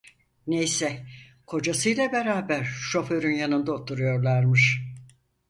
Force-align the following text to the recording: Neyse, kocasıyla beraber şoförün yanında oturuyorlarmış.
Neyse, 0.47 1.05
kocasıyla 1.47 2.11
beraber 2.11 2.63
şoförün 2.63 3.35
yanında 3.35 3.71
oturuyorlarmış. 3.73 4.81